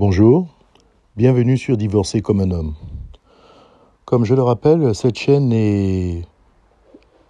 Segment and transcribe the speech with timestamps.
[0.00, 0.46] Bonjour,
[1.14, 2.72] bienvenue sur Divorcer comme un homme.
[4.06, 6.22] Comme je le rappelle, cette chaîne est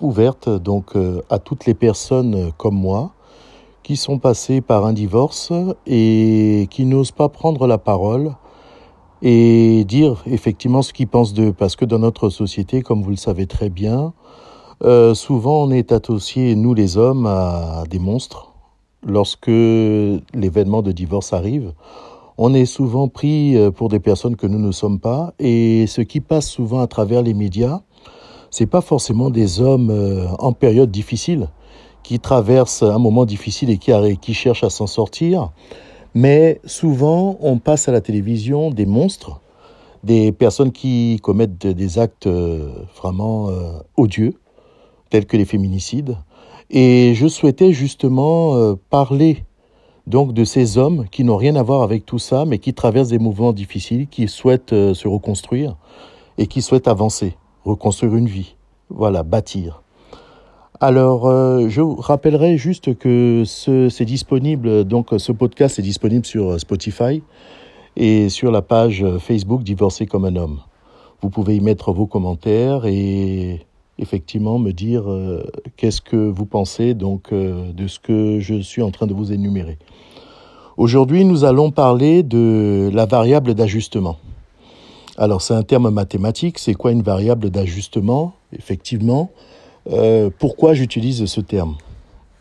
[0.00, 3.12] ouverte donc euh, à toutes les personnes comme moi
[3.84, 5.52] qui sont passées par un divorce
[5.86, 8.34] et qui n'osent pas prendre la parole
[9.22, 11.52] et dire effectivement ce qu'ils pensent d'eux.
[11.52, 14.12] Parce que dans notre société, comme vous le savez très bien,
[14.82, 18.54] euh, souvent on est associé, nous les hommes, à des monstres.
[19.06, 21.72] Lorsque l'événement de divorce arrive,
[22.38, 26.00] on est souvent pris euh, pour des personnes que nous ne sommes pas et ce
[26.00, 27.80] qui passe souvent à travers les médias,
[28.50, 31.48] c'est pas forcément des hommes euh, en période difficile
[32.02, 35.50] qui traversent un moment difficile et qui, qui cherchent à s'en sortir,
[36.14, 39.40] mais souvent on passe à la télévision des monstres,
[40.04, 43.48] des personnes qui commettent des actes euh, vraiment
[43.96, 44.34] odieux,
[45.10, 46.16] tels que les féminicides.
[46.70, 49.44] Et je souhaitais justement parler
[50.06, 53.08] donc de ces hommes qui n'ont rien à voir avec tout ça, mais qui traversent
[53.08, 55.76] des mouvements difficiles, qui souhaitent euh, se reconstruire
[56.38, 58.56] et qui souhaitent avancer, reconstruire une vie,
[58.88, 59.82] voilà, bâtir.
[60.80, 66.52] Alors, euh, je vous rappellerai juste que c'est disponible, donc ce podcast est disponible sur
[66.52, 67.22] euh, Spotify
[67.96, 70.60] et sur la page Facebook Divorcé comme un homme.
[71.22, 73.66] Vous pouvez y mettre vos commentaires et
[73.98, 75.04] effectivement me dire
[75.76, 79.78] qu'est-ce que vous pensez donc de ce que je suis en train de vous énumérer.
[80.76, 84.18] Aujourd'hui, nous allons parler de la variable d'ajustement.
[85.16, 86.58] Alors, c'est un terme mathématique.
[86.58, 89.30] C'est quoi une variable d'ajustement Effectivement,
[89.90, 91.76] euh, pourquoi j'utilise ce terme?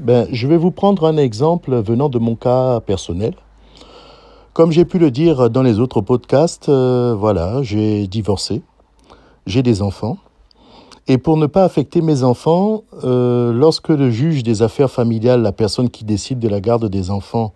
[0.00, 3.34] Ben, Je vais vous prendre un exemple venant de mon cas personnel.
[4.54, 8.62] Comme j'ai pu le dire dans les autres podcasts, euh, voilà, j'ai divorcé,
[9.46, 10.16] j'ai des enfants.
[11.08, 15.52] Et pour ne pas affecter mes enfants, euh, lorsque le juge des affaires familiales, la
[15.52, 17.52] personne qui décide de la garde des enfants,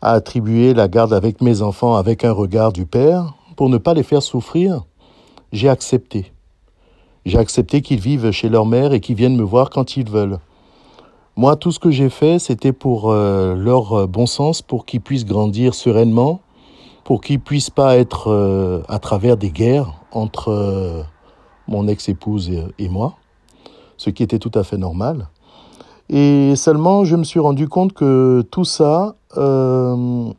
[0.00, 3.94] à attribuer la garde avec mes enfants avec un regard du Père, pour ne pas
[3.94, 4.84] les faire souffrir,
[5.52, 6.32] j'ai accepté.
[7.24, 10.38] J'ai accepté qu'ils vivent chez leur mère et qu'ils viennent me voir quand ils veulent.
[11.36, 15.00] Moi, tout ce que j'ai fait, c'était pour euh, leur euh, bon sens, pour qu'ils
[15.00, 16.40] puissent grandir sereinement,
[17.04, 21.06] pour qu'ils puissent pas être euh, à travers des guerres entre
[21.68, 23.16] mon ex-épouse et, moi,
[23.96, 25.28] ce qui était tout à fait normal.
[26.08, 30.30] Et seulement, je me suis rendu compte que tout ça, euh,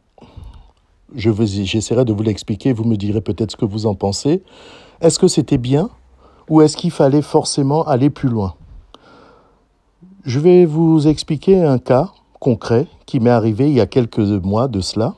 [1.15, 4.43] j'essaierai de vous l'expliquer, vous me direz peut-être ce que vous en pensez.
[5.01, 5.89] Est-ce que c'était bien
[6.49, 8.55] ou est-ce qu'il fallait forcément aller plus loin?
[10.25, 14.67] Je vais vous expliquer un cas concret qui m'est arrivé il y a quelques mois
[14.67, 15.15] de cela.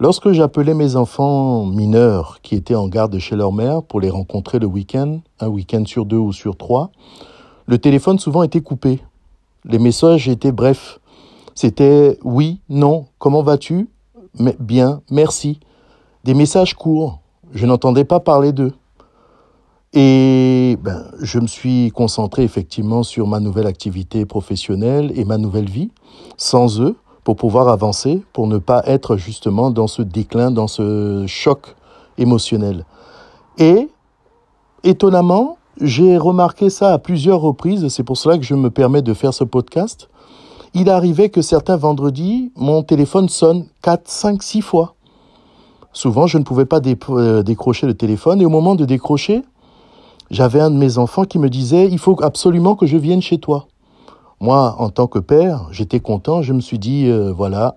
[0.00, 4.58] Lorsque j'appelais mes enfants mineurs qui étaient en garde chez leur mère pour les rencontrer
[4.58, 6.90] le week-end, un week-end sur deux ou sur trois,
[7.66, 9.00] le téléphone souvent était coupé
[9.64, 10.98] les messages étaient brefs.
[11.54, 13.88] C'était oui, non, comment vas-tu
[14.60, 15.60] Bien, merci.
[16.24, 17.20] Des messages courts.
[17.52, 18.72] Je n'entendais pas parler d'eux.
[19.94, 25.68] Et ben, je me suis concentré effectivement sur ma nouvelle activité professionnelle et ma nouvelle
[25.68, 25.90] vie,
[26.36, 26.96] sans eux,
[27.28, 31.76] pour pouvoir avancer, pour ne pas être justement dans ce déclin, dans ce choc
[32.16, 32.86] émotionnel.
[33.58, 33.90] Et,
[34.82, 39.12] étonnamment, j'ai remarqué ça à plusieurs reprises, c'est pour cela que je me permets de
[39.12, 40.08] faire ce podcast.
[40.72, 44.94] Il arrivait que certains vendredis, mon téléphone sonne 4, 5, 6 fois.
[45.92, 46.80] Souvent, je ne pouvais pas
[47.10, 49.42] euh, décrocher le téléphone et au moment de décrocher,
[50.30, 53.36] j'avais un de mes enfants qui me disait il faut absolument que je vienne chez
[53.36, 53.66] toi.
[54.40, 56.42] Moi, en tant que père, j'étais content.
[56.42, 57.76] Je me suis dit euh, voilà,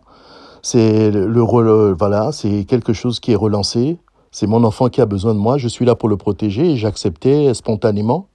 [0.61, 3.97] c'est le, voilà, c'est quelque chose qui est relancé.
[4.31, 6.77] C'est mon enfant qui a besoin de moi, je suis là pour le protéger et
[6.77, 8.27] j'acceptais spontanément.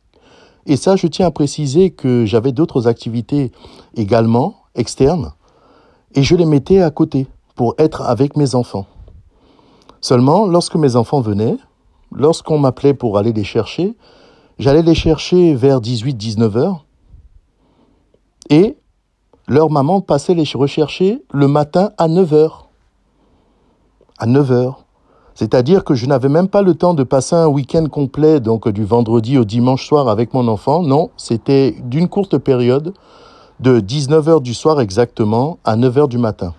[0.67, 3.53] Et ça, je tiens à préciser que j'avais d'autres activités
[3.95, 5.33] également externes
[6.15, 8.87] et je les mettais à côté pour être avec mes enfants.
[10.01, 11.57] Seulement, lorsque mes enfants venaient,
[12.13, 13.95] lorsqu'on m'appelait pour aller les chercher,
[14.59, 16.86] j'allais les chercher vers 18-19 heures
[18.51, 18.77] et
[19.49, 22.69] leur maman passait les rechercher le matin à 9 heures.
[24.19, 24.85] À 9 heures.
[25.35, 28.85] C'est-à-dire que je n'avais même pas le temps de passer un week-end complet, donc du
[28.85, 30.83] vendredi au dimanche soir avec mon enfant.
[30.83, 32.95] Non, c'était d'une courte période,
[33.61, 36.55] de 19h du soir exactement à 9h du matin.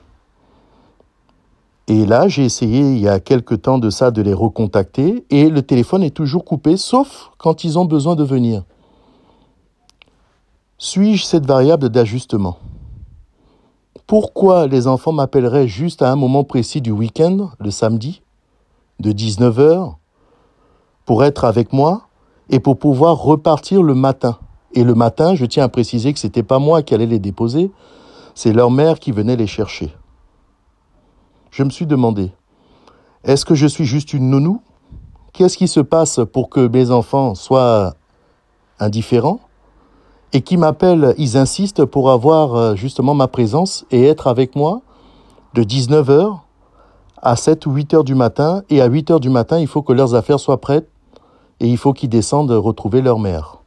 [1.88, 5.50] Et là, j'ai essayé il y a quelque temps de ça de les recontacter et
[5.50, 8.63] le téléphone est toujours coupé, sauf quand ils ont besoin de venir.
[10.80, 12.60] Suis-je cette variable d'ajustement?
[14.06, 18.22] Pourquoi les enfants m'appelleraient juste à un moment précis du week-end, le samedi,
[19.00, 19.96] de 19h
[21.06, 22.04] pour être avec moi
[22.52, 24.38] et pour pouvoir repartir le matin?
[24.74, 27.72] Et le matin, je tiens à préciser que c'était pas moi qui allais les déposer,
[28.36, 29.92] c'est leur mère qui venait les chercher.
[31.50, 32.32] Je me suis demandé,
[33.24, 34.62] Est-ce que je suis juste une nounou?
[35.34, 37.96] Qu'est-ce qui se passe pour que mes enfants soient
[38.80, 39.40] indifférents?
[40.34, 44.82] Et qui m'appellent, ils insistent pour avoir euh, justement ma présence et être avec moi
[45.54, 46.40] de 19h
[47.22, 48.64] à 7 ou 8 heures du matin.
[48.70, 50.90] Et à 8 heures du matin, il faut que leurs affaires soient prêtes
[51.60, 53.58] et il faut qu'ils descendent retrouver leur mère.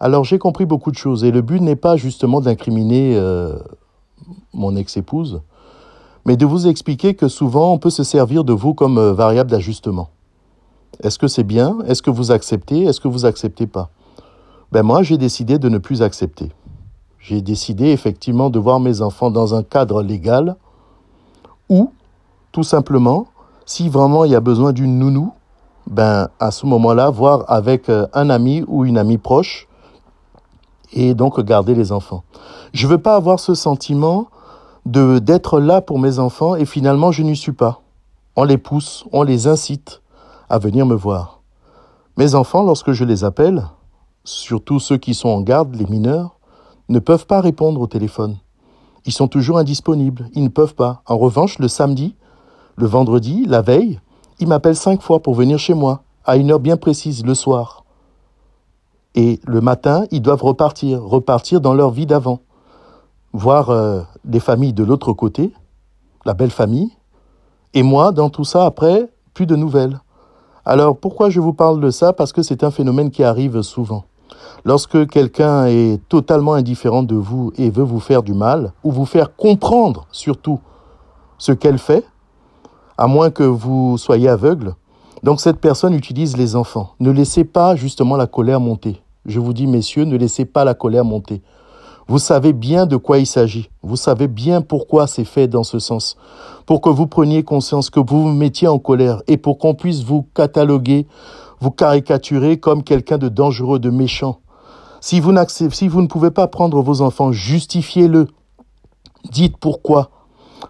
[0.00, 3.58] Alors j'ai compris beaucoup de choses et le but n'est pas justement d'incriminer euh,
[4.54, 5.42] mon ex-épouse,
[6.24, 9.50] mais de vous expliquer que souvent on peut se servir de vous comme euh, variable
[9.50, 10.08] d'ajustement.
[11.02, 11.78] Est-ce que c'est bien?
[11.86, 12.84] Est-ce que vous acceptez?
[12.84, 13.90] Est-ce que vous acceptez pas?
[14.72, 16.52] Ben moi j'ai décidé de ne plus accepter.
[17.18, 20.56] J'ai décidé effectivement de voir mes enfants dans un cadre légal
[21.68, 21.92] ou
[22.52, 23.26] tout simplement,
[23.66, 25.32] si vraiment il y a besoin d'une nounou,
[25.86, 29.68] ben à ce moment-là, voir avec euh, un ami ou une amie proche
[30.92, 32.24] et donc garder les enfants.
[32.72, 34.28] Je veux pas avoir ce sentiment
[34.86, 37.82] de d'être là pour mes enfants et finalement je n'y suis pas.
[38.36, 40.00] On les pousse, on les incite
[40.48, 41.40] à venir me voir.
[42.16, 43.64] Mes enfants, lorsque je les appelle,
[44.24, 46.38] surtout ceux qui sont en garde, les mineurs,
[46.88, 48.36] ne peuvent pas répondre au téléphone.
[49.06, 51.02] Ils sont toujours indisponibles, ils ne peuvent pas.
[51.06, 52.14] En revanche, le samedi,
[52.76, 54.00] le vendredi, la veille,
[54.40, 57.84] ils m'appellent cinq fois pour venir chez moi, à une heure bien précise, le soir.
[59.14, 62.40] Et le matin, ils doivent repartir, repartir dans leur vie d'avant.
[63.32, 65.52] Voir euh, des familles de l'autre côté,
[66.24, 66.90] la belle famille.
[67.74, 70.00] Et moi, dans tout ça, après, plus de nouvelles.
[70.64, 72.12] Alors pourquoi je vous parle de ça?
[72.12, 74.04] Parce que c'est un phénomène qui arrive souvent.
[74.64, 79.06] Lorsque quelqu'un est totalement indifférent de vous et veut vous faire du mal, ou vous
[79.06, 80.60] faire comprendre surtout
[81.38, 82.04] ce qu'elle fait,
[82.98, 84.74] à moins que vous soyez aveugle,
[85.22, 86.94] donc cette personne utilise les enfants.
[87.00, 89.00] Ne laissez pas justement la colère monter.
[89.26, 91.42] Je vous dis, messieurs, ne laissez pas la colère monter.
[92.08, 93.70] Vous savez bien de quoi il s'agit.
[93.82, 96.16] Vous savez bien pourquoi c'est fait dans ce sens.
[96.66, 100.02] Pour que vous preniez conscience, que vous vous mettiez en colère et pour qu'on puisse
[100.02, 101.06] vous cataloguer,
[101.60, 104.40] vous caricaturer comme quelqu'un de dangereux, de méchant.
[105.00, 108.26] Si vous, si vous ne pouvez pas prendre vos enfants, justifiez-le.
[109.30, 110.10] Dites pourquoi.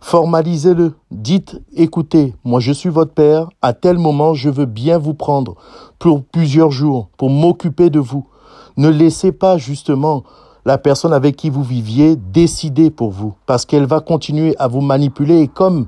[0.01, 0.95] Formalisez-le.
[1.11, 5.57] Dites, écoutez, moi je suis votre père, à tel moment je veux bien vous prendre
[5.99, 8.27] pour plusieurs jours, pour m'occuper de vous.
[8.77, 10.23] Ne laissez pas justement
[10.65, 14.81] la personne avec qui vous viviez décider pour vous, parce qu'elle va continuer à vous
[14.81, 15.87] manipuler comme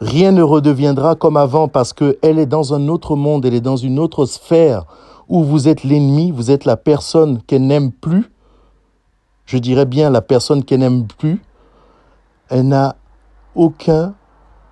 [0.00, 3.76] rien ne redeviendra comme avant, parce qu'elle est dans un autre monde, elle est dans
[3.76, 4.84] une autre sphère
[5.28, 8.32] où vous êtes l'ennemi, vous êtes la personne qu'elle n'aime plus,
[9.46, 11.42] je dirais bien la personne qu'elle n'aime plus,
[12.48, 12.96] elle n'a
[13.54, 14.14] aucun,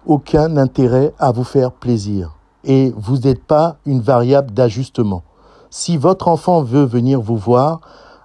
[0.07, 2.35] aucun intérêt à vous faire plaisir.
[2.65, 5.23] Et vous n'êtes pas une variable d'ajustement.
[5.71, 7.81] Si votre enfant veut venir vous voir,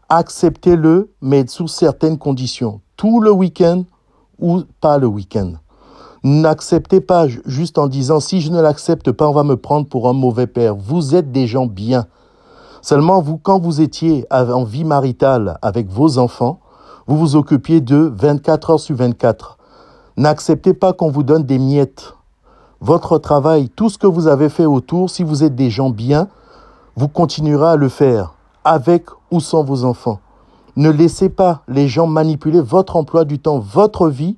[0.10, 2.82] acceptez-le, mais sous certaines conditions.
[2.98, 3.84] Tout le week-end
[4.40, 5.54] ou pas le week-end.
[6.26, 10.08] N'acceptez pas juste en disant si je ne l'accepte pas, on va me prendre pour
[10.08, 10.74] un mauvais père.
[10.74, 12.06] Vous êtes des gens bien.
[12.82, 16.60] Seulement, vous, quand vous étiez en vie maritale avec vos enfants,
[17.08, 19.58] vous vous occupiez de 24 heures sur 24.
[20.16, 22.14] N'acceptez pas qu'on vous donne des miettes.
[22.80, 26.30] Votre travail, tout ce que vous avez fait autour, si vous êtes des gens bien,
[26.96, 30.20] vous continuerez à le faire, avec ou sans vos enfants.
[30.78, 34.38] Ne laissez pas les gens manipuler votre emploi du temps, votre vie,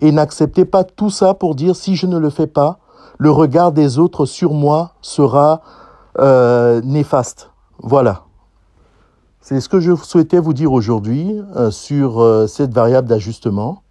[0.00, 2.78] et n'acceptez pas tout ça pour dire si je ne le fais pas,
[3.18, 5.62] le regard des autres sur moi sera
[6.18, 7.50] euh, néfaste.
[7.82, 8.22] Voilà.
[9.40, 13.82] C'est ce que je souhaitais vous dire aujourd'hui euh, sur euh, cette variable d'ajustement.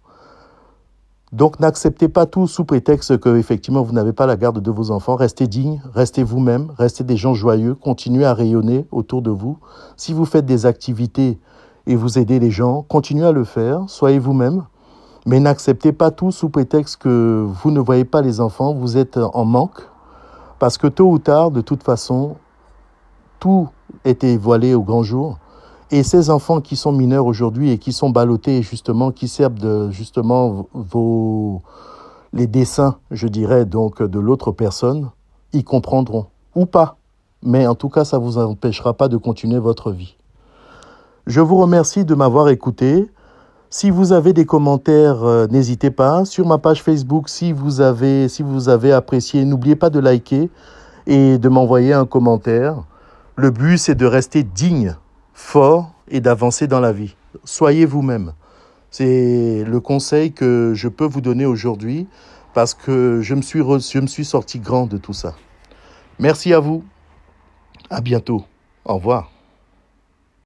[1.32, 4.90] Donc n'acceptez pas tout sous prétexte que effectivement vous n'avez pas la garde de vos
[4.90, 5.16] enfants.
[5.16, 9.58] Restez digne, restez vous-même, restez des gens joyeux, continuez à rayonner autour de vous.
[9.96, 11.40] Si vous faites des activités
[11.86, 14.64] et vous aidez les gens, continuez à le faire, soyez vous-même.
[15.26, 19.18] Mais n'acceptez pas tout sous prétexte que vous ne voyez pas les enfants, vous êtes
[19.18, 19.82] en manque.
[20.58, 22.36] Parce que tôt ou tard, de toute façon,
[23.40, 23.68] tout
[24.04, 25.38] était voilé au grand jour.
[25.90, 29.90] Et ces enfants qui sont mineurs aujourd'hui et qui sont ballottés justement, qui servent de
[29.90, 31.62] justement vos
[32.32, 35.10] les dessins, je dirais donc de l'autre personne,
[35.52, 36.96] ils comprendront ou pas.
[37.42, 40.16] Mais en tout cas, ça vous empêchera pas de continuer votre vie.
[41.26, 43.10] Je vous remercie de m'avoir écouté.
[43.68, 46.24] Si vous avez des commentaires, euh, n'hésitez pas.
[46.24, 50.50] Sur ma page Facebook, si vous avez, apprécié, n'oubliez pas de liker
[51.06, 52.84] et de m'envoyer un commentaire.
[53.34, 54.96] Le but, c'est de rester digne
[55.34, 57.16] fort et d'avancer dans la vie.
[57.44, 58.32] Soyez vous-même.
[58.90, 62.06] C'est le conseil que je peux vous donner aujourd'hui
[62.54, 65.34] parce que je me suis, je me suis sorti grand de tout ça.
[66.18, 66.84] Merci à vous.
[67.90, 68.44] À bientôt.
[68.84, 69.35] Au revoir.